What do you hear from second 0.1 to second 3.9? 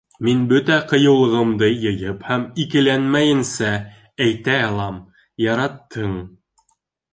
Мин бөтә ҡыйыулығымды йыйып һәм икеләнмәйенсә